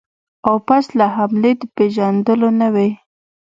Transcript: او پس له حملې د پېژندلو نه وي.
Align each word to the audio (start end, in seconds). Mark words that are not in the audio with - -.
او 0.47 0.55
پس 0.67 0.85
له 0.99 1.05
حملې 1.15 1.51
د 1.59 1.61
پېژندلو 1.75 2.49
نه 2.59 2.67
وي. 2.73 2.89